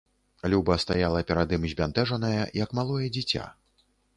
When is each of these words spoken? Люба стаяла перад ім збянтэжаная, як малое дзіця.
Люба 0.53 0.77
стаяла 0.83 1.21
перад 1.31 1.53
ім 1.57 1.67
збянтэжаная, 1.73 2.49
як 2.63 2.69
малое 2.81 3.07
дзіця. 3.19 3.43